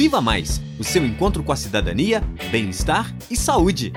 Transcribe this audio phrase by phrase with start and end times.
[0.00, 3.92] Viva Mais o seu encontro com a cidadania, bem-estar e saúde.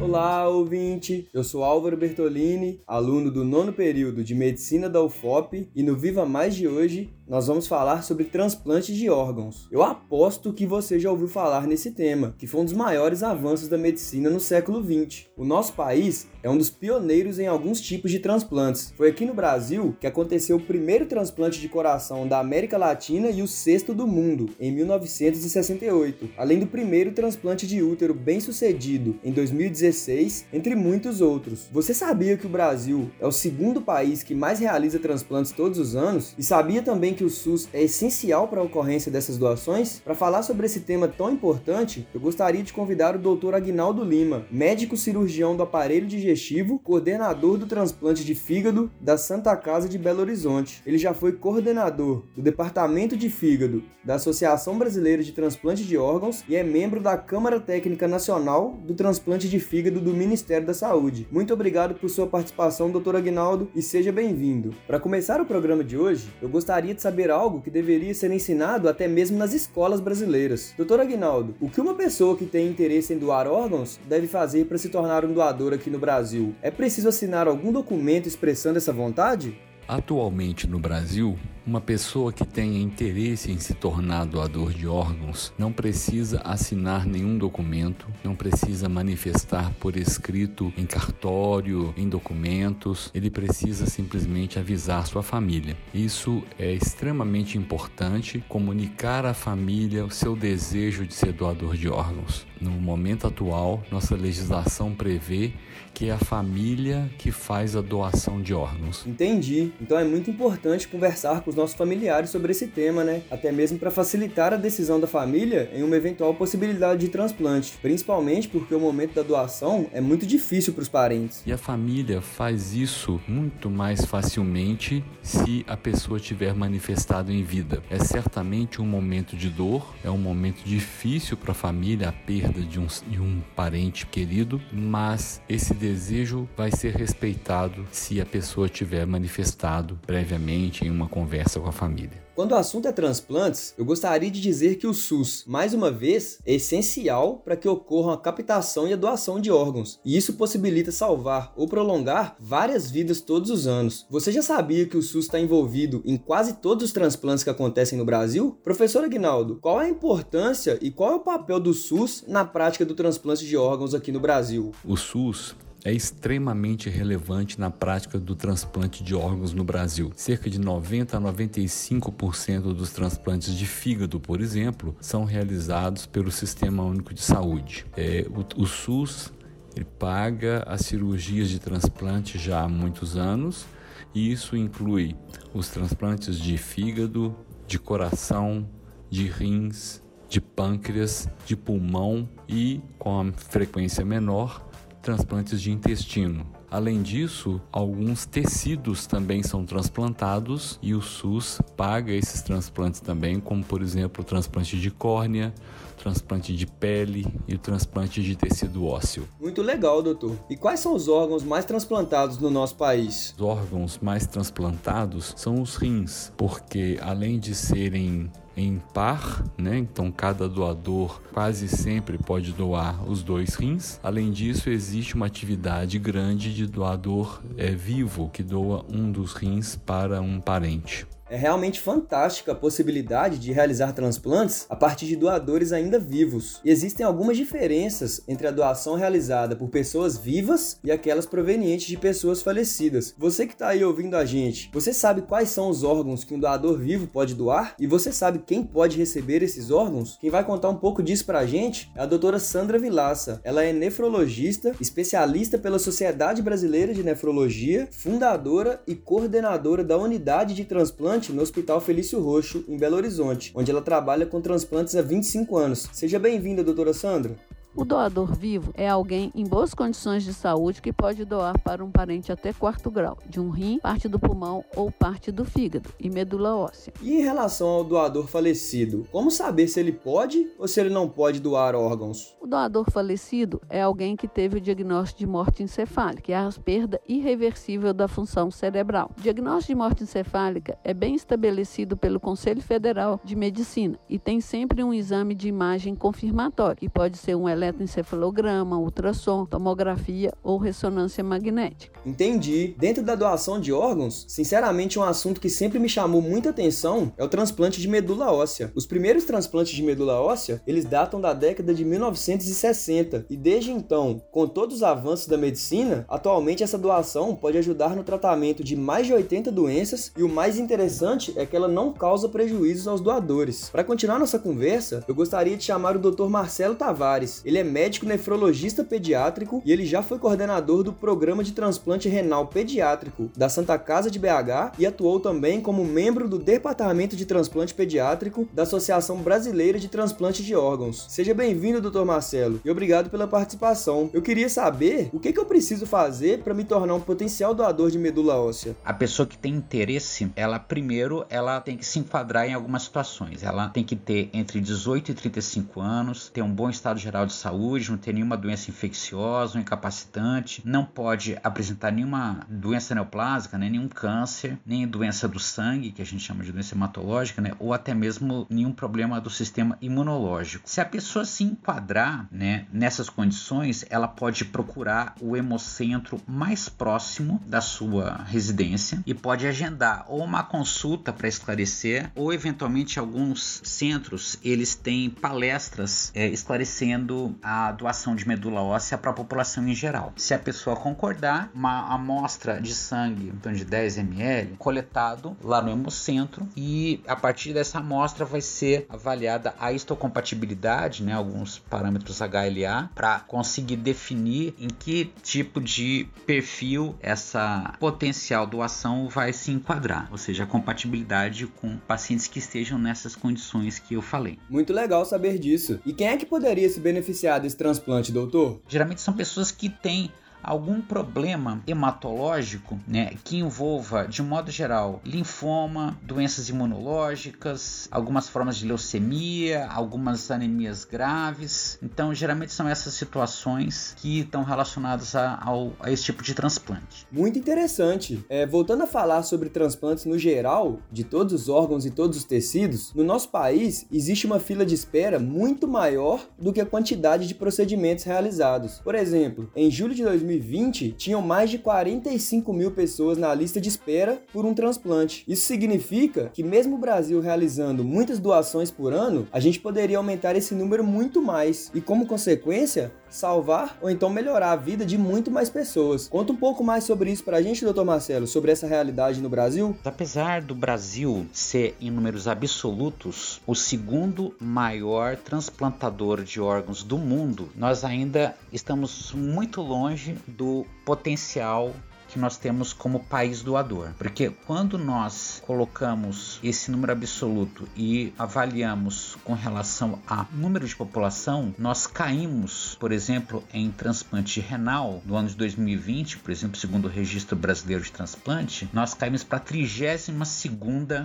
[0.00, 1.28] Olá, ouvinte!
[1.34, 6.24] Eu sou Álvaro Bertolini, aluno do nono período de Medicina da UFOP, e no Viva
[6.24, 9.68] Mais de hoje nós vamos falar sobre transplante de órgãos.
[9.70, 13.68] Eu aposto que você já ouviu falar nesse tema, que foi um dos maiores avanços
[13.68, 15.26] da medicina no século XX.
[15.36, 18.94] O nosso país é um dos pioneiros em alguns tipos de transplantes.
[18.96, 23.42] Foi aqui no Brasil que aconteceu o primeiro transplante de coração da América Latina e
[23.42, 29.32] o sexto do mundo, em 1968, além do primeiro transplante de útero bem sucedido, em
[29.32, 31.68] 2016, entre muitos outros.
[31.70, 35.94] Você sabia que o Brasil é o segundo país que mais realiza transplantes todos os
[35.94, 36.34] anos?
[36.38, 39.98] E sabia também que o SUS é essencial para a ocorrência dessas doações?
[39.98, 43.56] Para falar sobre esse tema tão importante, eu gostaria de convidar o Dr.
[43.56, 49.88] Agnaldo Lima, médico cirurgião do aparelho digestivo, coordenador do transplante de fígado da Santa Casa
[49.88, 50.80] de Belo Horizonte.
[50.86, 56.42] Ele já foi coordenador do Departamento de Fígado da Associação Brasileira de Transplante de Órgãos
[56.48, 61.28] e é membro da Câmara Técnica Nacional do Transplante de Fígado do Ministério da Saúde.
[61.30, 63.16] Muito obrigado por sua participação, Dr.
[63.16, 64.74] Agnaldo, e seja bem-vindo.
[64.86, 68.86] Para começar o programa de hoje, eu gostaria de saber algo que deveria ser ensinado
[68.86, 70.74] até mesmo nas escolas brasileiras.
[70.76, 74.76] Doutor Aguinaldo, o que uma pessoa que tem interesse em doar órgãos deve fazer para
[74.76, 76.54] se tornar um doador aqui no Brasil?
[76.60, 79.58] É preciso assinar algum documento expressando essa vontade?
[79.88, 81.38] Atualmente no Brasil,
[81.68, 87.36] uma pessoa que tenha interesse em se tornar doador de órgãos não precisa assinar nenhum
[87.36, 95.22] documento, não precisa manifestar por escrito em cartório, em documentos, ele precisa simplesmente avisar sua
[95.22, 95.76] família.
[95.92, 102.46] Isso é extremamente importante, comunicar à família o seu desejo de ser doador de órgãos.
[102.58, 105.52] No momento atual, nossa legislação prevê
[105.94, 109.04] que é a família que faz a doação de órgãos.
[109.06, 109.72] Entendi.
[109.80, 113.22] Então é muito importante conversar com os nossos familiares sobre esse tema, né?
[113.30, 118.48] Até mesmo para facilitar a decisão da família em uma eventual possibilidade de transplante, principalmente
[118.48, 121.42] porque o momento da doação é muito difícil para os parentes.
[121.44, 127.82] E a família faz isso muito mais facilmente se a pessoa tiver manifestado em vida.
[127.90, 132.60] É certamente um momento de dor, é um momento difícil para a família a perda
[132.60, 138.68] de um, de um parente querido, mas esse desejo vai ser respeitado se a pessoa
[138.68, 142.22] tiver manifestado previamente em uma conversa com a família.
[142.34, 146.38] Quando o assunto é transplantes, eu gostaria de dizer que o SUS, mais uma vez,
[146.44, 150.92] é essencial para que ocorra a captação e a doação de órgãos, e isso possibilita
[150.92, 154.06] salvar ou prolongar várias vidas todos os anos.
[154.10, 157.98] Você já sabia que o SUS está envolvido em quase todos os transplantes que acontecem
[157.98, 158.58] no Brasil?
[158.62, 162.84] Professor Aguinaldo, qual é a importância e qual é o papel do SUS na prática
[162.84, 164.72] do transplante de órgãos aqui no Brasil?
[164.84, 170.12] O SUS é extremamente relevante na prática do transplante de órgãos no Brasil.
[170.16, 176.82] Cerca de 90 a 95% dos transplantes de fígado, por exemplo, são realizados pelo Sistema
[176.82, 177.86] Único de Saúde.
[177.96, 179.32] É, o, o SUS
[179.76, 183.64] ele paga as cirurgias de transplante já há muitos anos
[184.12, 185.14] e isso inclui
[185.54, 188.68] os transplantes de fígado, de coração,
[189.08, 194.68] de rins, de pâncreas, de pulmão e, com a frequência menor,
[195.02, 196.46] transplantes de intestino.
[196.70, 203.64] Além disso, alguns tecidos também são transplantados e o SUS paga esses transplantes também, como
[203.64, 205.54] por exemplo o transplante de córnea,
[205.96, 209.26] transplante de pele e o transplante de tecido ósseo.
[209.40, 210.36] Muito legal, doutor.
[210.50, 213.34] E quais são os órgãos mais transplantados no nosso país?
[213.36, 219.78] Os órgãos mais transplantados são os rins, porque além de serem em par, né?
[219.78, 224.00] Então cada doador quase sempre pode doar os dois rins.
[224.02, 229.76] Além disso, existe uma atividade grande de doador é, vivo que doa um dos rins
[229.76, 231.06] para um parente.
[231.30, 236.60] É realmente fantástica a possibilidade de realizar transplantes a partir de doadores ainda vivos.
[236.64, 241.98] E existem algumas diferenças entre a doação realizada por pessoas vivas e aquelas provenientes de
[241.98, 243.14] pessoas falecidas.
[243.18, 246.40] Você que está aí ouvindo a gente, você sabe quais são os órgãos que um
[246.40, 247.74] doador vivo pode doar?
[247.78, 250.16] E você sabe quem pode receber esses órgãos?
[250.20, 253.40] Quem vai contar um pouco disso pra gente é a doutora Sandra Vilaça.
[253.44, 260.64] Ela é nefrologista, especialista pela Sociedade Brasileira de Nefrologia, fundadora e coordenadora da unidade de
[260.64, 265.02] transplante transplante no Hospital Felício Roxo, em Belo Horizonte, onde ela trabalha com transplantes há
[265.02, 265.88] 25 anos.
[265.92, 267.36] Seja bem-vinda, doutora Sandra.
[267.76, 271.90] O doador vivo é alguém em boas condições de saúde que pode doar para um
[271.90, 276.10] parente até quarto grau, de um rim, parte do pulmão ou parte do fígado e
[276.10, 276.92] medula óssea.
[277.00, 281.08] E em relação ao doador falecido, como saber se ele pode ou se ele não
[281.08, 282.36] pode doar órgãos?
[282.40, 286.48] O doador falecido é alguém que teve o diagnóstico de morte encefálica, que é a
[286.64, 289.10] perda irreversível da função cerebral.
[289.16, 294.40] O diagnóstico de morte encefálica é bem estabelecido pelo Conselho Federal de Medicina e tem
[294.40, 301.22] sempre um exame de imagem confirmatório, que pode ser um eletroencefalograma, ultrassom, tomografia ou ressonância
[301.22, 301.98] magnética.
[302.04, 302.74] Entendi.
[302.78, 307.24] Dentro da doação de órgãos, sinceramente, um assunto que sempre me chamou muita atenção é
[307.24, 308.72] o transplante de medula óssea.
[308.74, 314.22] Os primeiros transplantes de medula óssea, eles datam da década de 1960 e desde então,
[314.30, 319.06] com todos os avanços da medicina, atualmente essa doação pode ajudar no tratamento de mais
[319.06, 323.68] de 80 doenças e o mais interessante é que ela não causa prejuízos aos doadores.
[323.70, 326.28] Para continuar nossa conversa, eu gostaria de chamar o Dr.
[326.28, 327.42] Marcelo Tavares.
[327.48, 332.46] Ele é médico nefrologista pediátrico e ele já foi coordenador do programa de transplante renal
[332.46, 337.72] pediátrico da Santa Casa de BH e atuou também como membro do Departamento de Transplante
[337.72, 341.06] Pediátrico da Associação Brasileira de Transplante de Órgãos.
[341.08, 342.04] Seja bem-vindo, Dr.
[342.04, 344.10] Marcelo, e obrigado pela participação.
[344.12, 347.90] Eu queria saber o que, que eu preciso fazer para me tornar um potencial doador
[347.90, 348.76] de medula óssea.
[348.84, 353.42] A pessoa que tem interesse, ela primeiro ela tem que se enquadrar em algumas situações.
[353.42, 357.37] Ela tem que ter entre 18 e 35 anos, ter um bom estado geral de
[357.38, 363.68] saúde, não ter nenhuma doença infecciosa, um incapacitante, não pode apresentar nenhuma doença neoplásica, né,
[363.68, 367.72] nenhum câncer, nem doença do sangue, que a gente chama de doença hematológica, né, ou
[367.72, 370.68] até mesmo nenhum problema do sistema imunológico.
[370.68, 377.40] Se a pessoa se enquadrar né, nessas condições, ela pode procurar o hemocentro mais próximo
[377.46, 384.38] da sua residência e pode agendar ou uma consulta para esclarecer, ou eventualmente alguns centros
[384.42, 390.12] eles têm palestras é, esclarecendo a doação de medula óssea para a população em geral.
[390.16, 395.70] Se a pessoa concordar, uma amostra de sangue, então de 10 ml, coletado lá no
[395.70, 402.90] hemocentro e a partir dessa amostra vai ser avaliada a histocompatibilidade, né, alguns parâmetros HLA,
[402.94, 410.18] para conseguir definir em que tipo de perfil essa potencial doação vai se enquadrar, ou
[410.18, 414.38] seja, a compatibilidade com pacientes que estejam nessas condições que eu falei.
[414.48, 415.80] Muito legal saber disso.
[415.84, 418.60] E quem é que poderia se beneficiar desse transplante, doutor?
[418.68, 420.10] Geralmente são pessoas que têm
[420.42, 428.66] algum problema hematológico né, que envolva, de modo geral, linfoma, doenças imunológicas, algumas formas de
[428.66, 431.78] leucemia, algumas anemias graves.
[431.82, 435.40] Então, geralmente são essas situações que estão relacionadas a,
[435.80, 437.06] a esse tipo de transplante.
[437.10, 438.24] Muito interessante.
[438.28, 442.24] É, voltando a falar sobre transplantes no geral, de todos os órgãos e todos os
[442.24, 447.26] tecidos, no nosso país existe uma fila de espera muito maior do que a quantidade
[447.26, 448.78] de procedimentos realizados.
[448.78, 453.60] Por exemplo, em julho de 2020, 2020, tinham mais de 45 mil pessoas na lista
[453.60, 455.24] de espera por um transplante.
[455.26, 460.36] Isso significa que, mesmo o Brasil realizando muitas doações por ano, a gente poderia aumentar
[460.36, 465.30] esse número muito mais e, como consequência, salvar ou então melhorar a vida de muito
[465.30, 466.08] mais pessoas.
[466.08, 469.76] Conta um pouco mais sobre isso pra gente, doutor Marcelo, sobre essa realidade no Brasil.
[469.84, 477.48] Apesar do Brasil ser, em números absolutos, o segundo maior transplantador de órgãos do mundo,
[477.56, 481.74] nós ainda estamos muito longe do potencial
[482.08, 483.90] que nós temos como país doador.
[483.98, 491.54] Porque quando nós colocamos esse número absoluto e avaliamos com relação a número de população,
[491.58, 496.90] nós caímos, por exemplo, em transplante renal no ano de 2020, por exemplo, segundo o
[496.90, 500.08] Registro Brasileiro de Transplante, nós caímos para a 32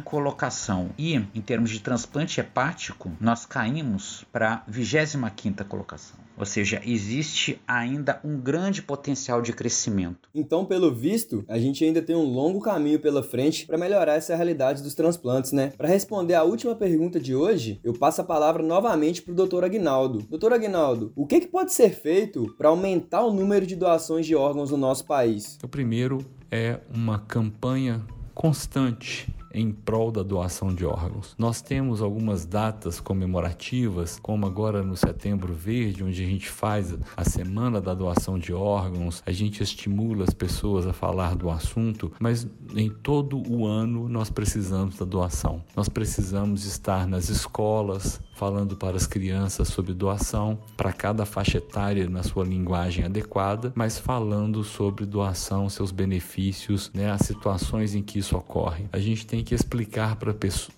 [0.06, 0.92] colocação.
[0.98, 6.24] E em termos de transplante hepático, nós caímos para a 25 colocação.
[6.38, 10.30] Ou seja, existe ainda um grande potencial de crescimento.
[10.34, 14.36] Então, pelo visto, a gente ainda tem um longo caminho pela frente para melhorar essa
[14.36, 15.72] realidade dos transplantes, né?
[15.78, 19.64] Para responder a última pergunta de hoje, eu passo a palavra novamente para o Dr.
[19.64, 20.24] Agnaldo.
[20.30, 20.54] Dr.
[20.54, 24.72] Agnaldo, o que, que pode ser feito para aumentar o número de doações de órgãos
[24.72, 25.58] no nosso país?
[25.64, 26.20] O primeiro
[26.52, 28.02] é uma campanha
[28.34, 31.36] constante em prol da doação de órgãos.
[31.38, 37.24] Nós temos algumas datas comemorativas, como agora no Setembro Verde, onde a gente faz a
[37.24, 42.48] semana da doação de órgãos, a gente estimula as pessoas a falar do assunto, mas
[42.76, 45.64] em todo o ano nós precisamos da doação.
[45.76, 52.10] Nós precisamos estar nas escolas, falando para as crianças sobre doação, para cada faixa etária
[52.10, 58.20] na sua linguagem adequada, mas falando sobre doação, seus benefícios, né, as situações em que
[58.20, 58.86] isso ocorre.
[58.92, 60.36] A gente tem que explicar para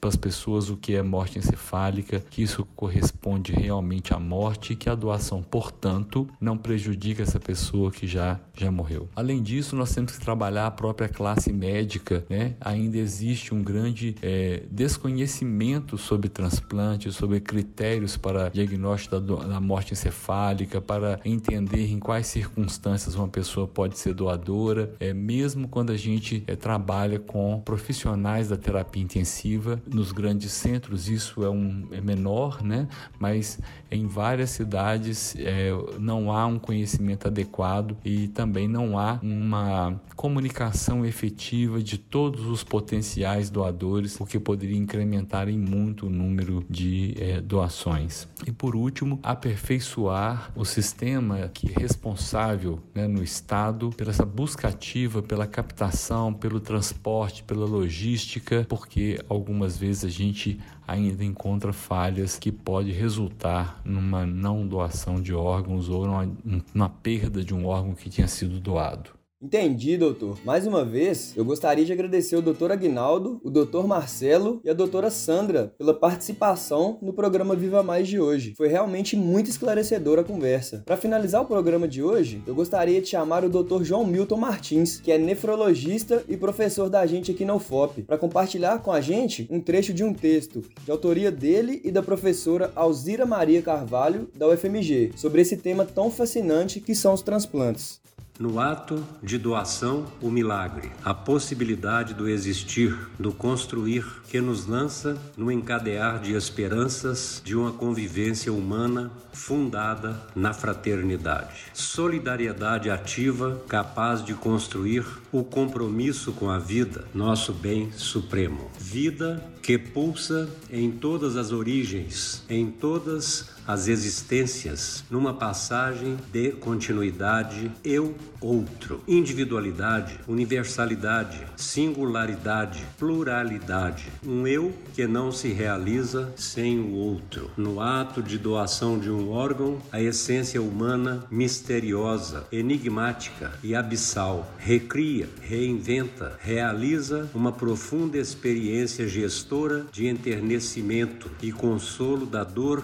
[0.07, 4.89] as pessoas o que é morte encefálica, que isso corresponde realmente à morte e que
[4.89, 9.09] a doação, portanto, não prejudica essa pessoa que já, já morreu.
[9.15, 12.55] Além disso, nós temos que trabalhar a própria classe médica, né?
[12.59, 19.93] Ainda existe um grande é, desconhecimento sobre transplante, sobre critérios para diagnóstico da, da morte
[19.93, 25.97] encefálica, para entender em quais circunstâncias uma pessoa pode ser doadora, é, mesmo quando a
[25.97, 29.81] gente é, trabalha com profissionais da terapia intensiva.
[29.85, 32.87] Nos grandes centros isso é, um, é menor, né?
[33.19, 33.59] mas
[33.91, 41.05] em várias cidades é, não há um conhecimento adequado e também não há uma comunicação
[41.05, 47.13] efetiva de todos os potenciais doadores, o que poderia incrementar em muito o número de
[47.19, 48.27] é, doações.
[48.45, 54.67] E por último, aperfeiçoar o sistema que é responsável né, no Estado pela essa busca
[54.67, 62.37] ativa, pela captação, pelo transporte, pela logística, porque algumas vezes a gente ainda encontra falhas
[62.37, 66.31] que pode resultar numa não doação de órgãos ou numa,
[66.73, 69.09] numa perda de um órgão que tinha sido doado.
[69.41, 70.39] Entendi, doutor.
[70.43, 74.73] Mais uma vez, eu gostaria de agradecer o doutor Agnaldo, o doutor Marcelo e a
[74.73, 78.55] doutora Sandra pela participação no programa Viva Mais de hoje.
[78.57, 80.81] Foi realmente muito esclarecedora a conversa.
[80.83, 84.99] Para finalizar o programa de hoje, eu gostaria de chamar o doutor João Milton Martins,
[84.99, 89.47] que é nefrologista e professor da gente aqui na UFOP, para compartilhar com a gente
[89.51, 94.47] um trecho de um texto de autoria dele e da professora Alzira Maria Carvalho, da
[94.47, 98.03] UFMG, sobre esse tema tão fascinante que são os transplantes.
[98.37, 105.17] No ato de doação, o milagre, a possibilidade do existir, do construir, que nos lança
[105.37, 111.67] no encadear de esperanças de uma convivência humana fundada na fraternidade.
[111.73, 118.69] Solidariedade ativa capaz de construir o compromisso com a vida, nosso bem supremo.
[118.77, 127.71] Vida que pulsa em todas as origens, em todas as existências, numa passagem de continuidade
[127.83, 137.49] eu-outro, individualidade, universalidade, singularidade, pluralidade, um eu que não se realiza sem o outro.
[137.57, 145.27] No ato de doação de um órgão, a essência humana misteriosa, enigmática e abissal recria,
[145.41, 152.83] reinventa, realiza uma profunda experiência gestora de enternecimento e consolo da dor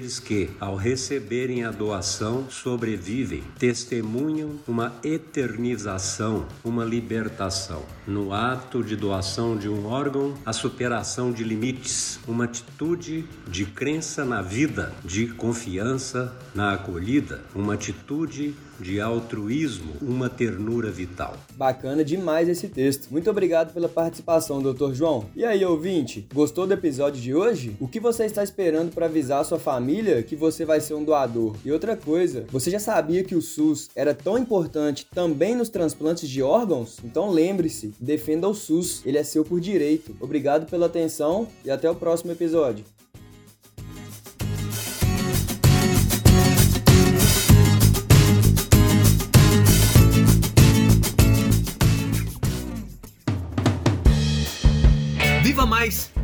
[0.00, 7.84] daqueles que, ao receberem a doação, sobrevivem, testemunham uma eternização, uma libertação.
[8.06, 14.24] No ato de doação de um órgão, a superação de limites, uma atitude de crença
[14.24, 21.36] na vida, de confiança na acolhida, uma atitude de altruísmo, uma ternura vital.
[21.54, 23.08] Bacana demais esse texto.
[23.10, 24.92] Muito obrigado pela participação, Dr.
[24.92, 25.26] João.
[25.36, 27.76] E aí, ouvinte, gostou do episódio de hoje?
[27.80, 31.04] O que você está esperando para avisar a sua família que você vai ser um
[31.04, 31.56] doador?
[31.64, 36.28] E outra coisa, você já sabia que o SUS era tão importante também nos transplantes
[36.28, 36.98] de órgãos?
[37.04, 40.16] Então lembre-se, defenda o SUS, ele é seu por direito.
[40.20, 42.84] Obrigado pela atenção e até o próximo episódio.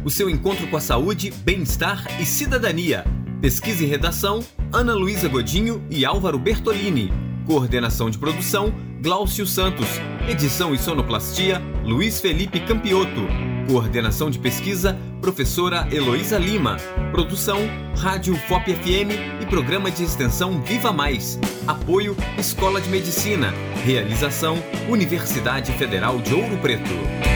[0.06, 3.04] O seu encontro com a saúde, bem-estar e cidadania.
[3.40, 4.40] Pesquisa e redação,
[4.72, 7.12] Ana Luísa Godinho e Álvaro Bertolini.
[7.44, 8.72] Coordenação de produção,
[9.02, 9.88] Glaucio Santos.
[10.28, 13.26] Edição e sonoplastia, Luiz Felipe Campioto.
[13.66, 16.76] Coordenação de pesquisa, professora Heloísa Lima.
[17.10, 17.58] Produção,
[17.96, 21.36] Rádio FOP FM e programa de extensão Viva Mais.
[21.66, 23.52] Apoio, Escola de Medicina.
[23.84, 24.56] Realização,
[24.88, 27.35] Universidade Federal de Ouro Preto.